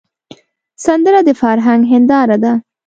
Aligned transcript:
سندره 0.83 1.21
د 1.27 1.29
فرهنګ 1.41 1.81
هنداره 1.91 2.37
ده 2.43 2.53